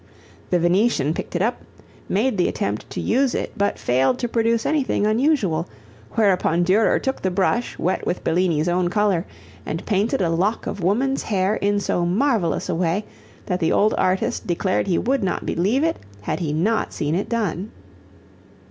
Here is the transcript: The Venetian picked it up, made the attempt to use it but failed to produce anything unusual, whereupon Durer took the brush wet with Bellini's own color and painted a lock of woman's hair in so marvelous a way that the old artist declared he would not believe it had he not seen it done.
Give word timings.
The 0.49 0.57
Venetian 0.57 1.13
picked 1.13 1.35
it 1.35 1.43
up, 1.43 1.61
made 2.09 2.35
the 2.39 2.47
attempt 2.47 2.89
to 2.89 2.99
use 2.99 3.35
it 3.35 3.51
but 3.55 3.77
failed 3.77 4.17
to 4.17 4.27
produce 4.27 4.65
anything 4.65 5.05
unusual, 5.05 5.69
whereupon 6.13 6.63
Durer 6.63 6.97
took 6.97 7.21
the 7.21 7.29
brush 7.29 7.77
wet 7.77 8.03
with 8.07 8.23
Bellini's 8.23 8.67
own 8.67 8.89
color 8.89 9.27
and 9.63 9.85
painted 9.85 10.19
a 10.19 10.31
lock 10.31 10.65
of 10.65 10.81
woman's 10.81 11.21
hair 11.21 11.53
in 11.57 11.79
so 11.79 12.03
marvelous 12.03 12.67
a 12.67 12.73
way 12.73 13.05
that 13.45 13.59
the 13.59 13.71
old 13.71 13.93
artist 13.95 14.47
declared 14.47 14.87
he 14.87 14.97
would 14.97 15.23
not 15.23 15.45
believe 15.45 15.83
it 15.83 15.97
had 16.21 16.39
he 16.39 16.51
not 16.51 16.93
seen 16.93 17.13
it 17.13 17.29
done. 17.29 17.69